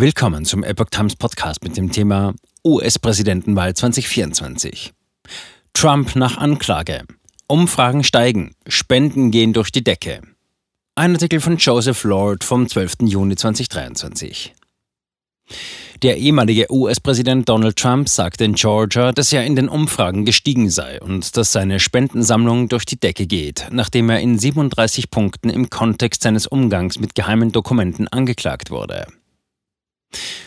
Willkommen 0.00 0.44
zum 0.44 0.62
Epoch 0.62 0.90
Times 0.92 1.16
Podcast 1.16 1.64
mit 1.64 1.76
dem 1.76 1.90
Thema 1.90 2.32
US-Präsidentenwahl 2.64 3.74
2024. 3.74 4.92
Trump 5.72 6.14
nach 6.14 6.36
Anklage. 6.36 7.02
Umfragen 7.48 8.04
steigen, 8.04 8.54
Spenden 8.68 9.32
gehen 9.32 9.52
durch 9.52 9.72
die 9.72 9.82
Decke. 9.82 10.20
Ein 10.94 11.14
Artikel 11.14 11.40
von 11.40 11.56
Joseph 11.56 12.04
Lord 12.04 12.44
vom 12.44 12.68
12. 12.68 12.98
Juni 13.06 13.34
2023. 13.34 14.54
Der 16.04 16.16
ehemalige 16.16 16.72
US-Präsident 16.72 17.48
Donald 17.48 17.74
Trump 17.74 18.08
sagte 18.08 18.44
in 18.44 18.54
Georgia, 18.54 19.10
dass 19.10 19.32
er 19.32 19.44
in 19.44 19.56
den 19.56 19.68
Umfragen 19.68 20.24
gestiegen 20.24 20.70
sei 20.70 21.00
und 21.00 21.36
dass 21.36 21.50
seine 21.50 21.80
Spendensammlung 21.80 22.68
durch 22.68 22.84
die 22.84 23.00
Decke 23.00 23.26
geht, 23.26 23.66
nachdem 23.72 24.10
er 24.10 24.20
in 24.20 24.38
37 24.38 25.10
Punkten 25.10 25.50
im 25.50 25.70
Kontext 25.70 26.22
seines 26.22 26.46
Umgangs 26.46 27.00
mit 27.00 27.16
geheimen 27.16 27.50
Dokumenten 27.50 28.06
angeklagt 28.06 28.70
wurde. 28.70 29.08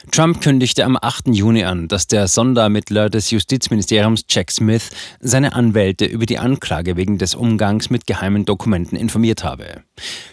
Trump 0.10 0.42
kündigte 0.42 0.84
am 0.84 0.98
8. 1.00 1.28
Juni 1.28 1.64
an, 1.64 1.88
dass 1.88 2.08
der 2.08 2.28
Sonderermittler 2.28 3.10
des 3.10 3.30
Justizministeriums 3.30 4.26
Jack 4.28 4.50
Smith 4.50 4.90
seine 5.20 5.54
Anwälte 5.54 6.06
über 6.06 6.26
die 6.26 6.40
Anklage 6.40 6.98
wegen 6.98 7.20
des 7.20 7.36
Umgangs 7.36 7.92
mit 7.92 8.08
geheimen 8.08 8.46
Dokumenten 8.46 8.96
informiert 8.96 9.44
habe. 9.44 9.84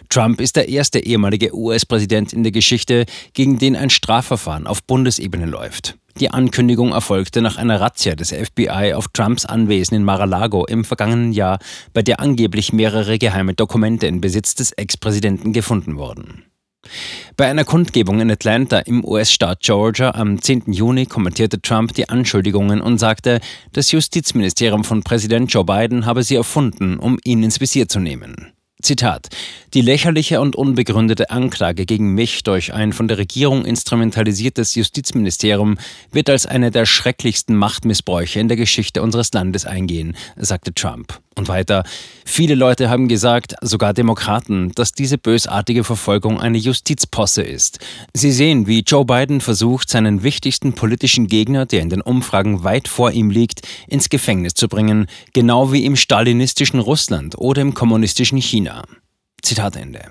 Trump 0.08 0.40
ist 0.40 0.56
der 0.56 0.68
erste 0.70 1.00
ehemalige 1.00 1.54
US-Präsident 1.54 2.32
in 2.32 2.44
der 2.44 2.52
Geschichte, 2.52 3.04
gegen 3.34 3.58
den 3.58 3.76
ein 3.76 3.90
Strafverfahren 3.90 4.66
auf 4.66 4.82
Bundesebene 4.84 5.44
läuft. 5.44 5.98
Die 6.18 6.30
Ankündigung 6.30 6.92
erfolgte 6.92 7.42
nach 7.42 7.58
einer 7.58 7.80
Razzia 7.80 8.16
des 8.16 8.32
FBI 8.32 8.94
auf 8.94 9.08
Trumps 9.08 9.44
Anwesen 9.44 9.94
in 9.94 10.02
Mar-a-Lago 10.02 10.64
im 10.64 10.84
vergangenen 10.84 11.32
Jahr, 11.32 11.58
bei 11.92 12.02
der 12.02 12.20
angeblich 12.20 12.72
mehrere 12.72 13.18
geheime 13.18 13.54
Dokumente 13.54 14.06
in 14.06 14.20
Besitz 14.20 14.54
des 14.54 14.72
Ex-Präsidenten 14.72 15.52
gefunden 15.52 15.96
wurden. 15.96 16.44
Bei 17.38 17.46
einer 17.46 17.64
Kundgebung 17.64 18.20
in 18.20 18.32
Atlanta 18.32 18.80
im 18.80 19.04
US-Staat 19.04 19.60
Georgia 19.60 20.10
am 20.10 20.42
10. 20.42 20.72
Juni 20.72 21.06
kommentierte 21.06 21.62
Trump 21.62 21.94
die 21.94 22.08
Anschuldigungen 22.08 22.80
und 22.80 22.98
sagte, 22.98 23.38
das 23.72 23.92
Justizministerium 23.92 24.82
von 24.82 25.04
Präsident 25.04 25.52
Joe 25.52 25.64
Biden 25.64 26.04
habe 26.04 26.24
sie 26.24 26.34
erfunden, 26.34 26.98
um 26.98 27.16
ihn 27.22 27.44
ins 27.44 27.60
Visier 27.60 27.86
zu 27.86 28.00
nehmen. 28.00 28.52
Zitat: 28.80 29.28
Die 29.74 29.80
lächerliche 29.80 30.40
und 30.40 30.54
unbegründete 30.54 31.30
Anklage 31.30 31.84
gegen 31.84 32.14
mich 32.14 32.44
durch 32.44 32.72
ein 32.72 32.92
von 32.92 33.08
der 33.08 33.18
Regierung 33.18 33.64
instrumentalisiertes 33.64 34.76
Justizministerium 34.76 35.78
wird 36.12 36.30
als 36.30 36.46
eine 36.46 36.70
der 36.70 36.86
schrecklichsten 36.86 37.56
Machtmissbräuche 37.56 38.38
in 38.38 38.46
der 38.46 38.56
Geschichte 38.56 39.02
unseres 39.02 39.32
Landes 39.32 39.66
eingehen, 39.66 40.16
sagte 40.36 40.72
Trump. 40.72 41.20
Und 41.38 41.46
weiter, 41.46 41.84
viele 42.24 42.56
Leute 42.56 42.90
haben 42.90 43.06
gesagt, 43.06 43.54
sogar 43.60 43.94
Demokraten, 43.94 44.72
dass 44.72 44.90
diese 44.90 45.18
bösartige 45.18 45.84
Verfolgung 45.84 46.40
eine 46.40 46.58
Justizposse 46.58 47.42
ist. 47.42 47.78
Sie 48.12 48.32
sehen, 48.32 48.66
wie 48.66 48.80
Joe 48.80 49.04
Biden 49.04 49.40
versucht, 49.40 49.88
seinen 49.88 50.24
wichtigsten 50.24 50.72
politischen 50.72 51.28
Gegner, 51.28 51.64
der 51.64 51.82
in 51.82 51.90
den 51.90 52.00
Umfragen 52.00 52.64
weit 52.64 52.88
vor 52.88 53.12
ihm 53.12 53.30
liegt, 53.30 53.62
ins 53.86 54.08
Gefängnis 54.08 54.54
zu 54.54 54.66
bringen, 54.66 55.06
genau 55.32 55.72
wie 55.72 55.84
im 55.84 55.94
stalinistischen 55.94 56.80
Russland 56.80 57.38
oder 57.38 57.62
im 57.62 57.72
kommunistischen 57.72 58.38
China. 58.38 58.67
Zitat 59.42 59.76
Ende. 59.76 60.02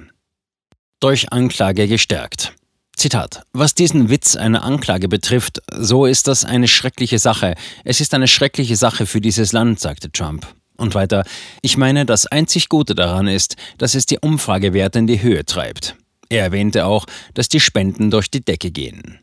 Durch 1.00 1.32
Anklage 1.32 1.88
gestärkt. 1.88 2.54
Zitat. 2.96 3.44
Was 3.54 3.76
diesen 3.76 4.10
Witz 4.10 4.36
einer 4.36 4.64
Anklage 4.64 5.08
betrifft, 5.08 5.62
so 5.72 6.08
ist 6.08 6.28
das 6.28 6.44
eine 6.44 6.68
schreckliche 6.68 7.20
Sache. 7.20 7.54
Es 7.84 8.02
ist 8.02 8.16
eine 8.16 8.28
schreckliche 8.28 8.76
Sache 8.76 9.06
für 9.06 9.22
dieses 9.22 9.52
Land, 9.52 9.80
sagte 9.80 10.12
Trump. 10.12 10.48
Und 10.78 10.96
weiter, 10.96 11.24
ich 11.62 11.78
meine, 11.78 12.06
das 12.06 12.26
einzig 12.26 12.70
Gute 12.70 12.96
daran 12.96 13.28
ist, 13.28 13.56
dass 13.78 13.94
es 13.94 14.08
die 14.08 14.20
Umfragewerte 14.20 15.00
in 15.00 15.08
die 15.08 15.22
Höhe 15.22 15.46
treibt. 15.46 15.96
Er 16.30 16.44
erwähnte 16.44 16.86
auch, 16.86 17.06
dass 17.34 17.50
die 17.50 17.60
Spenden 17.60 18.12
durch 18.12 18.30
die 18.30 18.44
Decke 18.44 18.72
gehen. 18.72 19.20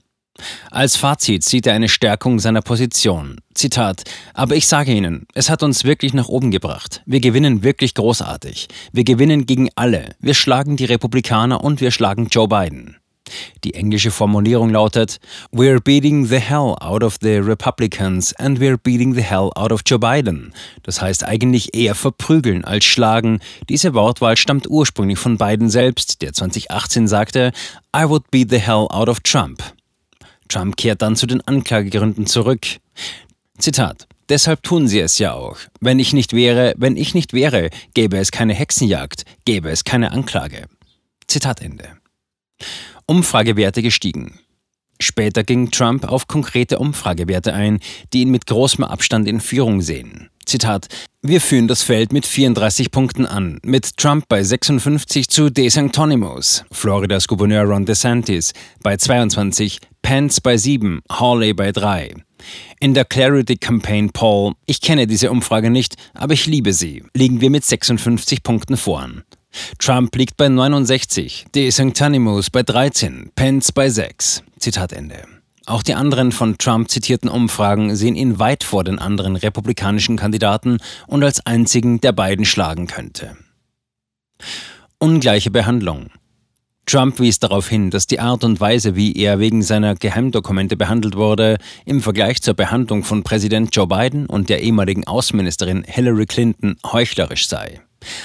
Als 0.71 0.97
Fazit 0.97 1.45
sieht 1.45 1.67
er 1.67 1.75
eine 1.75 1.89
Stärkung 1.89 2.41
seiner 2.41 2.63
Position. 2.63 3.41
Zitat, 3.55 4.03
aber 4.33 4.57
ich 4.57 4.67
sage 4.67 4.93
Ihnen, 4.93 5.27
es 5.35 5.49
hat 5.49 5.63
uns 5.63 5.85
wirklich 5.85 6.13
nach 6.13 6.29
oben 6.29 6.51
gebracht. 6.51 7.03
Wir 7.07 7.21
gewinnen 7.21 7.63
wirklich 7.63 7.95
großartig. 7.95 8.69
Wir 8.92 9.05
gewinnen 9.05 9.47
gegen 9.47 9.69
alle. 9.77 10.17
Wir 10.20 10.35
schlagen 10.35 10.77
die 10.77 10.86
Republikaner 10.86 11.63
und 11.63 11.81
wir 11.81 11.91
schlagen 11.91 12.29
Joe 12.31 12.48
Biden. 12.48 12.97
Die 13.64 13.75
englische 13.75 14.11
Formulierung 14.11 14.70
lautet 14.70 15.19
We're 15.51 15.81
beating 15.81 16.27
the 16.27 16.39
hell 16.39 16.75
out 16.81 17.03
of 17.03 17.17
the 17.23 17.39
Republicans 17.39 18.35
and 18.35 18.58
we're 18.61 18.77
beating 18.77 19.14
the 19.14 19.23
hell 19.23 19.51
out 19.55 19.73
of 19.73 19.83
Joe 19.87 19.98
Biden. 19.98 20.53
Das 20.83 21.01
heißt 21.01 21.25
eigentlich 21.25 21.75
eher 21.75 21.95
verprügeln 21.95 22.64
als 22.64 22.85
schlagen. 22.85 23.41
Diese 23.69 23.95
Wortwahl 23.95 24.37
stammt 24.37 24.69
ursprünglich 24.69 25.19
von 25.19 25.39
Biden 25.39 25.70
selbst, 25.70 26.20
der 26.20 26.33
2018 26.35 27.08
sagte 27.08 27.53
I 27.97 28.05
would 28.08 28.31
beat 28.31 28.51
the 28.51 28.58
hell 28.58 28.87
out 28.91 29.08
of 29.08 29.20
Trump. 29.20 29.63
Trump 30.49 30.77
kehrt 30.77 31.03
dann 31.03 31.17
zu 31.17 31.27
den 31.27 31.41
Anklagegründen 31.41 32.27
zurück. 32.27 32.67
Zitat 33.59 34.07
Deshalb 34.29 34.63
tun 34.63 34.89
sie 34.89 35.01
es 35.01 35.19
ja 35.19 35.35
auch. 35.35 35.59
Wenn 35.81 35.99
ich 35.99 36.15
nicht 36.15 36.33
wäre, 36.33 36.75
wenn 36.79 36.97
ich 36.97 37.15
nicht 37.15 37.35
wäre, 37.35 37.69
gäbe 37.93 38.17
es 38.17 38.31
keine 38.31 38.55
Hexenjagd, 38.55 39.25
gäbe 39.45 39.71
es 39.71 39.85
keine 39.85 40.13
Anklage. 40.13 40.67
Zitat 41.27 41.61
Ende. 41.61 41.89
Umfragewerte 43.07 43.83
gestiegen. 43.83 44.39
Später 44.99 45.45
ging 45.45 45.71
Trump 45.71 46.05
auf 46.05 46.27
konkrete 46.27 46.79
Umfragewerte 46.79 47.53
ein, 47.53 47.81
die 48.13 48.23
ihn 48.23 48.31
mit 48.31 48.47
großem 48.47 48.85
Abstand 48.85 49.29
in 49.29 49.41
Führung 49.41 49.83
sehen. 49.83 50.31
Zitat: 50.45 50.89
Wir 51.23 51.41
führen 51.41 51.69
das 51.69 51.83
Feld 51.83 52.13
mit 52.13 52.27
34 52.27 52.91
Punkten 52.91 53.27
an, 53.27 53.59
mit 53.65 53.97
Trump 53.97 54.27
bei 54.29 54.43
56 54.43 55.29
zu 55.29 55.51
DeSantonimos, 55.51 56.65
Floridas 56.71 57.29
Gouverneur 57.29 57.65
Ron 57.65 57.87
DeSantis 57.87 58.53
bei 58.83 58.97
22, 58.97 59.79
Pence 60.03 60.41
bei 60.41 60.57
7, 60.57 61.01
Hawley 61.11 61.55
bei 61.55 61.73
3. 61.73 62.15
In 62.81 62.95
der 62.95 63.05
Clarity 63.05 63.57
Campaign 63.57 64.11
Poll, 64.11 64.53
ich 64.67 64.81
kenne 64.81 65.07
diese 65.07 65.31
Umfrage 65.31 65.71
nicht, 65.71 65.97
aber 66.15 66.35
ich 66.35 66.47
liebe 66.47 66.73
sie, 66.73 67.03
liegen 67.15 67.41
wir 67.41 67.51
mit 67.51 67.65
56 67.65 68.43
Punkten 68.43 68.77
vorn. 68.77 69.25
Trump 69.79 70.15
liegt 70.17 70.37
bei 70.37 70.49
69, 70.49 71.47
De 71.55 71.71
Sanctanimus 71.71 72.51
bei 72.51 72.63
13, 72.63 73.31
Pence 73.35 73.73
bei 73.73 73.89
6. 73.89 74.43
Zitat 74.59 74.93
Ende. 74.93 75.33
Auch 75.67 75.83
die 75.83 75.95
anderen 75.95 76.30
von 76.30 76.58
Trump 76.58 76.91
zitierten 76.91 77.30
Umfragen 77.30 77.97
sehen 77.97 78.17
ihn 78.17 78.39
weit 78.39 78.64
vor 78.64 78.85
den 78.85 78.98
anderen 78.98 79.36
republikanischen 79.36 80.17
Kandidaten 80.17 80.79
und 81.07 81.25
als 81.25 81.45
einzigen, 81.47 82.01
der 82.01 82.13
beiden 82.13 82.45
schlagen 82.45 82.86
könnte. 82.86 83.36
Ungleiche 84.98 85.51
Behandlung. 85.51 86.11
Trump 86.86 87.19
wies 87.19 87.39
darauf 87.39 87.69
hin, 87.69 87.91
dass 87.91 88.07
die 88.07 88.20
Art 88.20 88.45
und 88.45 88.61
Weise, 88.61 88.95
wie 88.95 89.14
er 89.14 89.39
wegen 89.39 89.63
seiner 89.63 89.95
Geheimdokumente 89.95 90.77
behandelt 90.77 91.17
wurde, 91.17 91.57
im 91.86 92.02
Vergleich 92.02 92.42
zur 92.42 92.55
Behandlung 92.55 93.05
von 93.05 93.23
Präsident 93.23 93.75
Joe 93.75 93.86
Biden 93.86 94.27
und 94.27 94.51
der 94.51 94.61
ehemaligen 94.63 95.07
Außenministerin 95.07 95.85
Hillary 95.86 96.27
Clinton 96.27 96.77
heuchlerisch 96.85 97.48
sei. 97.48 97.81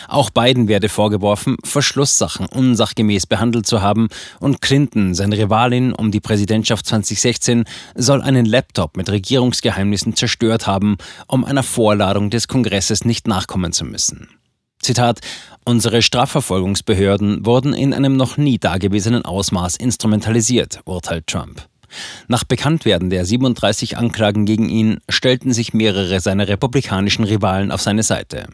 Auch 0.08 0.30
Biden 0.30 0.68
werde 0.68 0.90
vorgeworfen, 0.90 1.58
Verschlusssachen 1.64 2.46
unsachgemäß 2.46 3.26
behandelt 3.26 3.66
zu 3.66 3.82
haben 3.82 4.08
und 4.40 4.62
Clinton, 4.62 5.14
seine 5.14 5.38
Rivalin 5.38 5.94
um 5.94 6.12
die 6.12 6.20
Präsidentschaft 6.20 6.86
2016, 6.86 7.66
soll 7.96 8.22
einen 8.22 8.46
Laptop 8.46 8.98
mit 8.98 9.10
Regierungsgeheimnissen 9.10 10.16
zerstört 10.16 10.68
haben, 10.68 10.98
um 11.28 11.46
einer 11.46 11.64
Vorladung 11.64 12.30
des 12.30 12.48
Kongresses 12.48 13.06
nicht 13.06 13.28
nachkommen 13.28 13.72
zu 13.72 13.86
müssen. 13.86 14.30
Zitat 14.82 15.20
Unsere 15.66 16.02
Strafverfolgungsbehörden 16.02 17.46
wurden 17.46 17.74
in 17.74 17.94
einem 17.94 18.16
noch 18.16 18.38
nie 18.38 18.58
dagewesenen 18.58 19.26
Ausmaß 19.26 19.76
instrumentalisiert, 19.76 20.80
urteilt 20.86 21.28
Trump. 21.28 21.68
Nach 22.28 22.44
Bekanntwerden 22.44 23.10
der 23.10 23.26
37 23.26 23.98
Anklagen 23.98 24.46
gegen 24.46 24.70
ihn 24.70 25.00
stellten 25.10 25.54
sich 25.54 25.74
mehrere 25.74 26.20
seiner 26.20 26.48
republikanischen 26.48 27.26
Rivalen 27.26 27.72
auf 27.72 27.82
seine 27.82 28.04
Seite. 28.04 28.48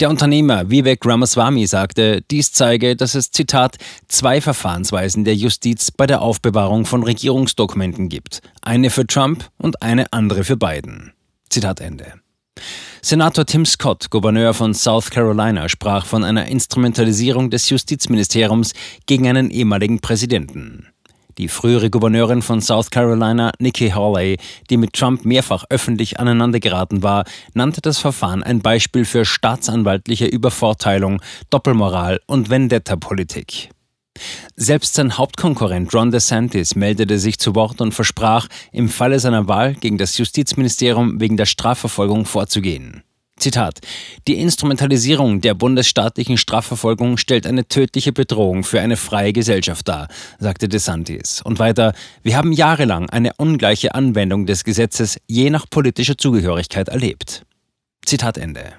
Der 0.00 0.10
Unternehmer 0.10 0.70
Vivek 0.70 1.04
Ramaswamy 1.04 1.66
sagte, 1.66 2.22
dies 2.30 2.52
zeige, 2.52 2.96
dass 2.96 3.14
es, 3.14 3.30
Zitat, 3.30 3.76
zwei 4.08 4.40
Verfahrensweisen 4.40 5.24
der 5.24 5.34
Justiz 5.34 5.90
bei 5.90 6.06
der 6.06 6.22
Aufbewahrung 6.22 6.84
von 6.84 7.02
Regierungsdokumenten 7.02 8.08
gibt. 8.08 8.40
Eine 8.62 8.90
für 8.90 9.06
Trump 9.06 9.50
und 9.58 9.82
eine 9.82 10.12
andere 10.12 10.44
für 10.44 10.56
Biden. 10.56 11.12
Zitat 11.50 11.80
Ende. 11.80 12.14
Senator 13.02 13.46
Tim 13.46 13.64
Scott, 13.64 14.10
Gouverneur 14.10 14.54
von 14.54 14.74
South 14.74 15.10
Carolina, 15.10 15.68
sprach 15.68 16.04
von 16.04 16.24
einer 16.24 16.46
Instrumentalisierung 16.46 17.50
des 17.50 17.70
Justizministeriums 17.70 18.72
gegen 19.06 19.28
einen 19.28 19.50
ehemaligen 19.50 20.00
Präsidenten. 20.00 20.88
Die 21.38 21.46
frühere 21.46 21.88
Gouverneurin 21.88 22.42
von 22.42 22.60
South 22.60 22.90
Carolina, 22.90 23.52
Nikki 23.60 23.90
Haley, 23.90 24.38
die 24.70 24.76
mit 24.76 24.92
Trump 24.92 25.24
mehrfach 25.24 25.64
öffentlich 25.70 26.18
aneinandergeraten 26.18 27.04
war, 27.04 27.24
nannte 27.54 27.80
das 27.80 27.98
Verfahren 27.98 28.42
ein 28.42 28.60
Beispiel 28.60 29.04
für 29.04 29.24
staatsanwaltliche 29.24 30.26
Übervorteilung, 30.26 31.22
Doppelmoral 31.50 32.20
und 32.26 32.50
Vendetta-Politik. 32.50 33.70
Selbst 34.56 34.94
sein 34.94 35.16
Hauptkonkurrent 35.16 35.94
Ron 35.94 36.10
DeSantis 36.10 36.74
meldete 36.74 37.20
sich 37.20 37.38
zu 37.38 37.54
Wort 37.54 37.80
und 37.80 37.92
versprach, 37.92 38.48
im 38.72 38.88
Falle 38.88 39.20
seiner 39.20 39.46
Wahl 39.46 39.74
gegen 39.74 39.96
das 39.96 40.18
Justizministerium 40.18 41.20
wegen 41.20 41.36
der 41.36 41.46
Strafverfolgung 41.46 42.24
vorzugehen. 42.24 43.04
Zitat: 43.38 43.80
Die 44.26 44.38
Instrumentalisierung 44.38 45.40
der 45.40 45.54
bundesstaatlichen 45.54 46.36
Strafverfolgung 46.36 47.16
stellt 47.16 47.46
eine 47.46 47.66
tödliche 47.66 48.12
Bedrohung 48.12 48.64
für 48.64 48.80
eine 48.80 48.96
freie 48.96 49.32
Gesellschaft 49.32 49.88
dar, 49.88 50.08
sagte 50.38 50.68
DeSantis. 50.68 51.42
Und 51.42 51.58
weiter: 51.58 51.94
Wir 52.22 52.36
haben 52.36 52.52
jahrelang 52.52 53.08
eine 53.10 53.32
ungleiche 53.36 53.94
Anwendung 53.94 54.46
des 54.46 54.64
Gesetzes 54.64 55.18
je 55.26 55.50
nach 55.50 55.66
politischer 55.70 56.18
Zugehörigkeit 56.18 56.88
erlebt. 56.88 57.44
Zitat 58.04 58.38
Ende. 58.38 58.72